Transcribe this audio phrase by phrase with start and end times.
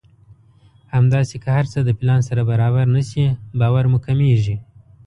[0.95, 3.25] همداسې که هر څه د پلان سره برابر نه شي
[3.59, 4.55] باور مو کمېږي.